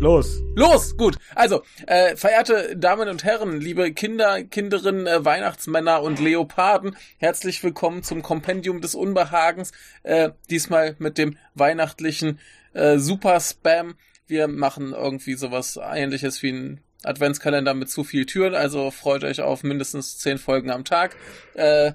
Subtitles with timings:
[0.00, 0.96] los, los.
[0.96, 1.16] Gut.
[1.34, 8.02] Also, äh, verehrte Damen und Herren, liebe Kinder, Kinderinnen, äh, Weihnachtsmänner und Leoparden, herzlich willkommen
[8.02, 9.72] zum Kompendium des Unbehagens.
[10.02, 12.38] Äh, diesmal mit dem weihnachtlichen
[12.74, 13.96] äh, Super-Spam.
[14.26, 19.40] Wir machen irgendwie sowas ähnliches wie ein Adventskalender mit zu viel Türen, also freut euch
[19.40, 21.16] auf mindestens zehn Folgen am Tag.
[21.54, 21.92] Äh,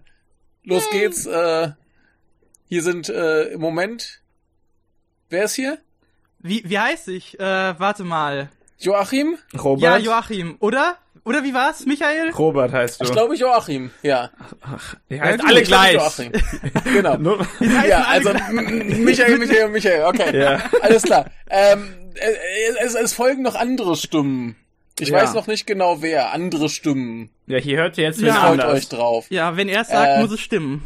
[0.64, 1.26] los geht's.
[1.26, 1.72] Äh,
[2.68, 4.22] hier sind äh, im Moment.
[5.30, 5.78] Wer ist hier?
[6.44, 7.40] Wie, wie heißt ich?
[7.40, 8.50] Äh, warte mal.
[8.78, 9.38] Joachim?
[9.58, 9.82] Robert?
[9.84, 10.58] Ja, Joachim.
[10.60, 10.98] Oder?
[11.26, 12.32] Oder wie war's, Michael?
[12.32, 13.06] Robert heißt du.
[13.06, 14.30] Ich glaube Joachim, ja.
[15.10, 15.94] die Ja, heißen alle gleich.
[15.94, 16.32] Joachim.
[16.94, 17.16] genau.
[17.18, 17.48] Nur-
[17.88, 20.38] Ja, also Michael, Michael, Michael, okay.
[20.38, 20.60] Ja.
[20.82, 21.28] Alles klar.
[21.50, 24.58] Ähm, äh, es, es folgen noch andere Stimmen.
[25.00, 25.22] Ich Ja.
[25.22, 26.34] weiß noch nicht genau wer.
[26.34, 27.30] Andere Stimmen.
[27.48, 28.34] ja, hier hört ihr jetzt Ja.
[28.34, 28.74] Freut anders.
[28.74, 29.26] euch drauf.
[29.30, 30.84] Ja, wenn er es sagt, Äh, muss es stimmen.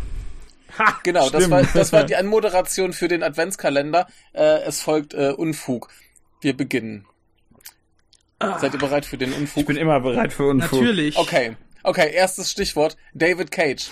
[0.77, 4.07] Ha, Genau, das war, das war die Anmoderation für den Adventskalender.
[4.33, 5.89] Äh, es folgt äh, Unfug.
[6.41, 7.05] Wir beginnen.
[8.39, 9.61] Seid ihr bereit für den Unfug?
[9.61, 10.81] Ich bin immer bereit für Unfug.
[10.81, 11.17] Natürlich.
[11.17, 11.55] Okay.
[11.83, 12.97] Okay, erstes Stichwort.
[13.13, 13.87] David Cage.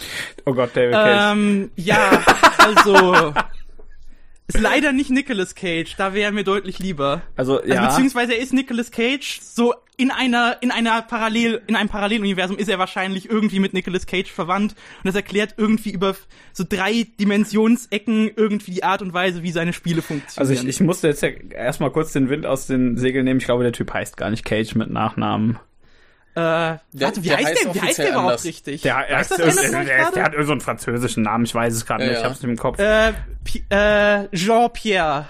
[0.45, 1.33] Oh Gott, David Cage.
[1.33, 2.23] Ähm, ja,
[2.57, 3.33] also.
[4.55, 7.21] Ist leider nicht Nicolas Cage, da wäre er mir deutlich lieber.
[7.35, 7.87] also, Also ja.
[7.87, 12.67] beziehungsweise er ist Nicolas Cage, so in einer, in einer Parallel, in einem Paralleluniversum ist
[12.67, 16.15] er wahrscheinlich irgendwie mit Nicolas Cage verwandt und das erklärt irgendwie über
[16.53, 20.67] so drei Dimensionsecken irgendwie die Art und Weise, wie seine Spiele also funktionieren.
[20.67, 23.39] ich, ich musste jetzt ja erstmal kurz den Wind aus den Segeln nehmen.
[23.39, 25.59] Ich glaube, der Typ heißt gar nicht Cage mit Nachnamen.
[26.35, 28.43] Äh, warte, wie der heißt heißt der, wie heißt der überhaupt anders.
[28.45, 28.81] richtig?
[28.81, 31.45] Der, er Weiß ist, das einer der, der, hat irgendeinen so einen französischen Namen.
[31.45, 32.17] Ich weiß es gerade Ja, nicht.
[32.17, 32.29] Ich ja.
[32.29, 32.77] hab's nicht im Kopf.
[32.79, 33.13] Äh,
[33.69, 35.25] äh, Jean-Pierre.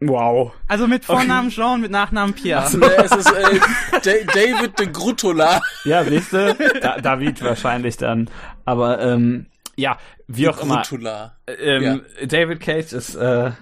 [0.00, 0.52] wow.
[0.68, 2.64] Also mit Vornamen Jean und mit Nachnamen Pierre.
[2.64, 3.58] Äh, es ist äh,
[4.02, 5.60] Da- David de Gruttola.
[5.84, 6.54] Ja, siehst du?
[6.80, 8.28] Da, David wahrscheinlich dann.
[8.64, 9.46] Aber ähm,
[9.76, 10.76] ja, wie auch immer.
[10.82, 11.36] Gruttola.
[11.46, 13.52] Ähm, David Cage ist äh,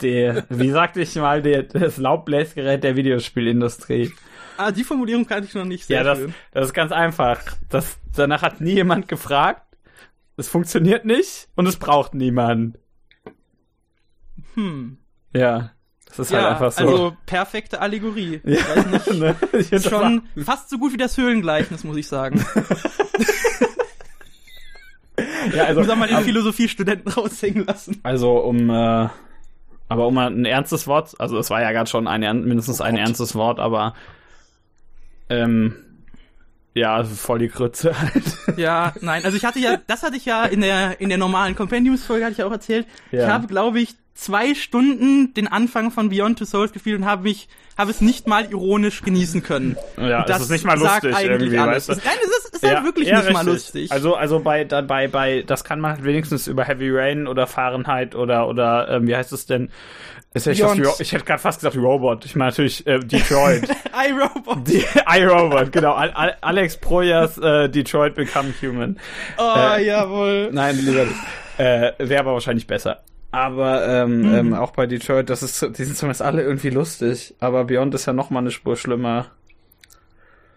[0.00, 4.12] der, wie sagte ich mal, der, das Laubbläsgerät der Videospielindustrie.
[4.56, 5.86] Ah, die Formulierung kannte ich noch nicht.
[5.86, 6.34] Sehr Ja, das, schön.
[6.52, 7.40] das ist ganz einfach.
[7.68, 9.62] Das, danach hat nie jemand gefragt.
[10.36, 12.78] Es funktioniert nicht und es braucht niemand.
[14.54, 14.98] Hm.
[15.34, 15.70] Ja,
[16.06, 16.84] das ist halt Ja, einfach so.
[16.86, 18.40] also perfekte Allegorie.
[18.44, 19.36] ja, ne?
[19.58, 22.44] Ich das Schon fast so gut wie das Höhlengleichnis, muss ich sagen.
[25.54, 28.00] Ja, also, Muss auch mal den Philosophiestudenten raushängen lassen.
[28.02, 29.08] also um, äh,
[29.88, 33.34] aber um ein ernstes Wort, also es war ja gerade schon ein, mindestens ein ernstes
[33.34, 33.94] Wort, aber
[35.28, 35.74] ähm,
[36.74, 38.24] ja, voll die Krütze halt.
[38.56, 41.54] Ja, nein, also ich hatte ja, das hatte ich ja in der, in der normalen
[41.54, 42.86] Compendiums-Folge, hatte ich ja auch erzählt.
[43.10, 43.24] Ja.
[43.24, 47.24] Ich habe, glaube ich, zwei Stunden den Anfang von Beyond Two Souls gespielt und habe
[47.24, 49.76] mich, habe es nicht mal ironisch genießen können.
[49.96, 51.88] Ja, es ist nicht mal lustig irgendwie, alles.
[51.88, 52.04] weißt du?
[52.04, 53.52] Nein, es ist, ist halt wirklich nicht mal richtig.
[53.52, 53.92] lustig.
[53.92, 58.14] Also, also bei, bei, bei, das kann man halt wenigstens über Heavy Rain oder Fahrenheit
[58.14, 59.70] oder, oder, ähm, wie heißt es denn?
[60.34, 62.26] Ist ja ich, fast ich hätte gerade fast gesagt Robot.
[62.26, 63.68] Ich meine natürlich äh, Detroit.
[64.08, 64.68] iRobot.
[65.14, 65.94] IRobot, genau.
[65.94, 68.98] Al Al Alex Proyas äh, Detroit Become Human.
[69.38, 70.50] Oh, Äh, jawohl.
[70.52, 71.16] Nein, lieber nicht.
[71.56, 73.02] Äh, Wäre aber wahrscheinlich besser.
[73.30, 77.34] Aber ähm, ähm, auch bei Detroit, das ist, die sind zumindest alle irgendwie lustig.
[77.38, 79.26] Aber Beyond ist ja noch mal eine Spur schlimmer.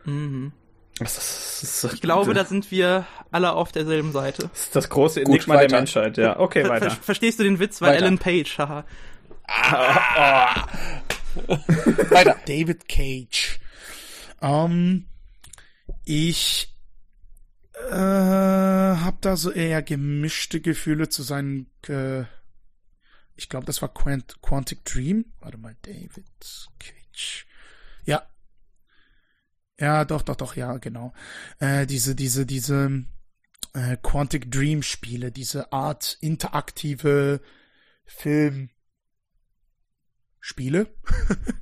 [0.06, 0.53] Mhm.
[1.00, 4.50] Das ist, das ist, Ich glaube, da sind wir alle auf derselben Seite.
[4.52, 5.68] Das ist das große Gut, Enigma weiter.
[5.68, 6.40] der Menschheit, ja.
[6.40, 6.91] Okay, Ver weiter.
[6.91, 7.81] ver verstehst du den Witz?
[7.81, 8.03] Weil Weiter.
[8.03, 8.86] Alan Page, haha.
[12.09, 12.36] Weiter.
[12.47, 13.59] David Cage.
[14.41, 15.06] Ähm,
[16.06, 16.74] ich
[17.90, 21.68] äh, habe da so eher gemischte Gefühle zu seinen.
[21.88, 22.24] Äh,
[23.39, 25.25] ich glaube, das war Quant Quantic Dream.
[25.39, 26.25] Warte mal, David
[26.77, 27.47] Cage.
[28.03, 28.27] Ja.
[29.79, 31.13] Ja, doch, doch, doch, ja, genau.
[31.59, 33.05] Äh, diese, diese, diese
[33.73, 37.41] äh, Quantic Dream Spiele, diese Art interaktive
[38.03, 38.72] Film
[40.41, 40.94] Spiele.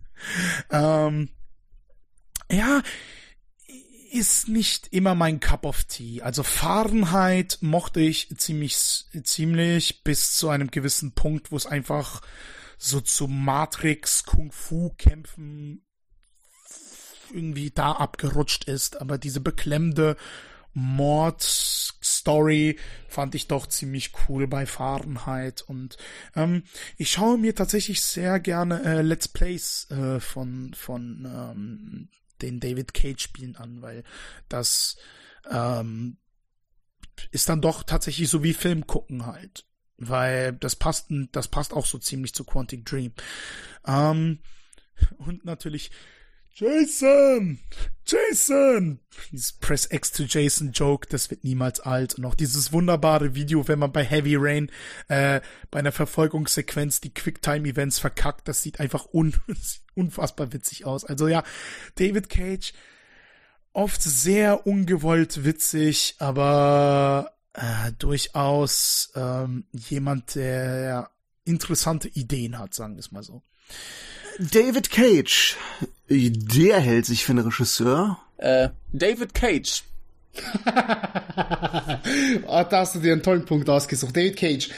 [0.72, 1.30] ähm,
[2.50, 2.82] ja,
[4.12, 6.22] ist nicht immer mein Cup of Tea.
[6.22, 8.78] Also Fahrenheit mochte ich ziemlich,
[9.24, 12.22] ziemlich bis zu einem gewissen Punkt, wo es einfach
[12.78, 15.84] so zu Matrix Kung Fu Kämpfen
[17.34, 19.02] irgendwie da abgerutscht ist.
[19.02, 20.16] Aber diese beklemmende
[20.74, 22.78] Mord-Story
[23.08, 25.64] fand ich doch ziemlich cool bei Fahrenheit.
[25.64, 25.98] Und
[26.36, 26.64] ähm,
[26.98, 32.10] ich schaue mir tatsächlich sehr gerne äh, Let's Plays äh, von, von ähm,
[32.42, 34.04] den David Cage-Spielen an, weil
[34.50, 34.98] das
[35.50, 36.18] ähm,
[37.32, 39.66] ist dann doch tatsächlich so wie Film gucken halt.
[39.98, 43.14] Weil das passt, das passt auch so ziemlich zu Quantic Dream.
[43.86, 44.40] Ähm,
[45.18, 45.92] und natürlich
[46.60, 47.60] Jason!
[48.04, 49.00] Jason!
[49.32, 52.16] Dieses Press X to Jason Joke, das wird niemals alt.
[52.16, 54.72] Und auch dieses wunderbare Video, wenn man bei Heavy Rain
[55.08, 59.36] äh, bei einer Verfolgungssequenz die Quicktime-Events verkackt, das sieht einfach un
[59.94, 61.06] unfassbar witzig aus.
[61.06, 61.44] Also ja,
[61.94, 62.74] David Cage,
[63.74, 71.12] oft sehr ungewollt witzig, aber äh, durchaus ähm, jemand, der
[71.44, 73.44] interessante Ideen hat, sagen wir es mal so.
[74.40, 75.56] David Cage,
[76.10, 78.18] der hält sich für einen Regisseur.
[78.38, 79.84] Äh, David Cage.
[80.66, 84.16] ah, da hast du dir einen tollen Punkt ausgesucht.
[84.16, 84.70] David Cage.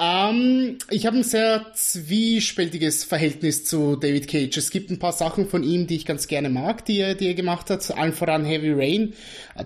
[0.00, 4.56] Ähm, ich habe ein sehr zwiespältiges Verhältnis zu David Cage.
[4.56, 7.28] Es gibt ein paar Sachen von ihm, die ich ganz gerne mag, die er, die
[7.28, 7.96] er gemacht hat.
[7.96, 9.14] Allen voran Heavy Rain.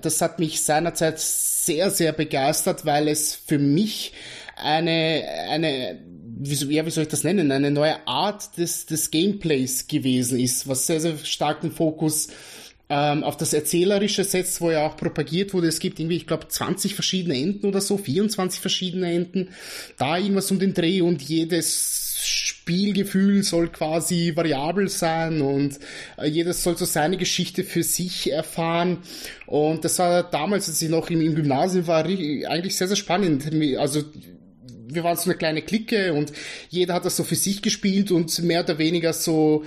[0.03, 4.13] Das hat mich seinerzeit sehr, sehr begeistert, weil es für mich
[4.57, 5.99] eine, eine,
[6.39, 10.69] wie, ja, wie soll ich das nennen, eine neue Art des, des Gameplays gewesen ist,
[10.69, 12.29] was sehr, sehr stark den Fokus
[12.89, 16.49] ähm, auf das Erzählerische setzt, wo ja auch propagiert wurde, es gibt irgendwie, ich glaube,
[16.49, 19.49] 20 verschiedene Enden oder so, 24 verschiedene Enden,
[19.99, 25.79] da irgendwas um den Dreh und jedes Spielgefühl soll quasi variabel sein und
[26.19, 28.99] äh, jedes soll so seine Geschichte für sich erfahren.
[29.47, 33.49] Und das war damals, als ich noch im, im Gymnasium war, eigentlich sehr, sehr spannend.
[33.79, 34.03] Also
[34.91, 36.33] wir waren so eine kleine Clique und
[36.71, 39.65] jeder hat das so für sich gespielt und mehr oder weniger so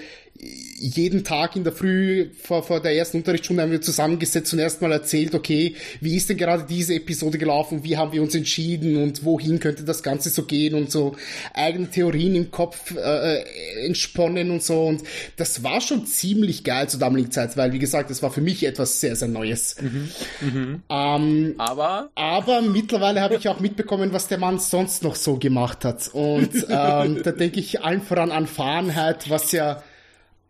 [0.82, 4.92] jeden Tag in der Früh vor, vor der ersten Unterrichtsstunde haben wir zusammengesetzt und erstmal
[4.92, 9.24] erzählt, okay, wie ist denn gerade diese Episode gelaufen, wie haben wir uns entschieden und
[9.24, 11.16] wohin könnte das Ganze so gehen und so
[11.54, 13.44] eigene Theorien im Kopf äh,
[13.86, 15.04] entsponnen und so und
[15.38, 18.66] das war schon ziemlich geil zur damaligen Zeit, weil wie gesagt, das war für mich
[18.66, 19.76] etwas sehr, sehr Neues.
[19.80, 20.10] Mhm.
[20.42, 20.84] Mhm.
[20.90, 22.10] Ähm, aber?
[22.16, 26.66] Aber mittlerweile habe ich auch mitbekommen, was der Mann sonst noch so gemacht hat und
[26.70, 29.84] ähm, da denke ich allen voran an Fahrenheit, was ja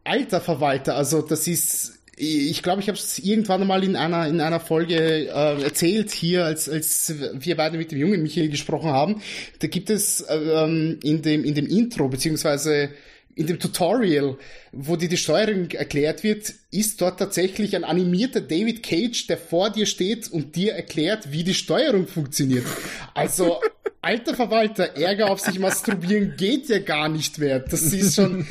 [0.03, 0.95] alter Verwalter.
[0.95, 5.27] Also das ist, ich glaube, ich habe es irgendwann mal in einer in einer Folge
[5.27, 9.21] äh, erzählt hier, als als wir beide mit dem jungen Michael gesprochen haben.
[9.59, 12.89] Da gibt es ähm, in dem in dem Intro beziehungsweise
[13.35, 14.37] in dem Tutorial,
[14.71, 19.69] wo dir die Steuerung erklärt wird, ist dort tatsächlich ein animierter David Cage, der vor
[19.69, 22.65] dir steht und dir erklärt, wie die Steuerung funktioniert.
[23.13, 23.59] Also
[24.01, 27.59] alter Verwalter, Ärger auf sich masturbieren geht ja gar nicht mehr.
[27.59, 28.45] Das ist schon,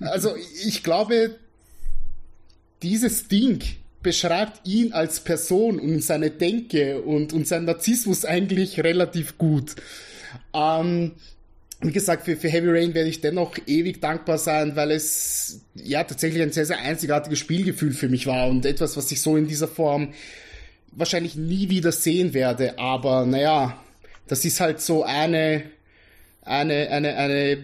[0.00, 1.36] also ich glaube,
[2.82, 3.60] dieses Ding
[4.02, 9.76] beschreibt ihn als Person und seine Denke und, und sein Narzissmus eigentlich relativ gut.
[10.54, 11.12] Ähm,
[11.82, 16.04] wie gesagt, für, für Heavy Rain werde ich dennoch ewig dankbar sein, weil es ja
[16.04, 19.48] tatsächlich ein sehr, sehr einzigartiges Spielgefühl für mich war und etwas, was ich so in
[19.48, 20.12] dieser Form
[20.92, 22.78] wahrscheinlich nie wieder sehen werde.
[22.78, 23.82] Aber naja,
[24.30, 25.64] das ist halt so eine,
[26.42, 27.58] eine, eine, eine,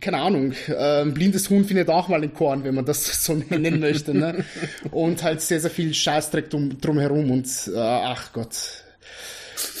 [0.00, 3.80] keine Ahnung, ein blindes Huhn findet auch mal ein Korn, wenn man das so nennen
[3.80, 4.46] möchte, ne?
[4.92, 8.56] Und halt sehr, sehr viel Scheißdreck drum, drumherum und, äh, ach Gott,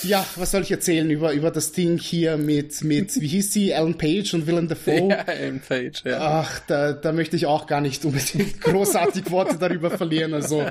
[0.02, 3.74] ja, was soll ich erzählen über, über das Ding hier mit, mit, wie hieß sie,
[3.74, 5.08] Alan Page und Willem Dafoe?
[5.10, 6.18] Ja, Alan Page, ja.
[6.20, 10.34] Ach, da, da möchte ich auch gar nicht unbedingt großartig Worte darüber verlieren.
[10.34, 10.64] Also,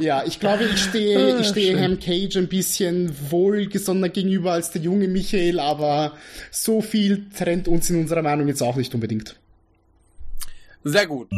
[0.00, 4.82] ja, ich glaube, ich stehe, ich stehe Ham Cage ein bisschen wohlgesonnener gegenüber als der
[4.82, 6.16] junge Michael, aber
[6.50, 9.36] so viel trennt uns in unserer Meinung jetzt auch nicht unbedingt.
[10.84, 11.28] Sehr gut.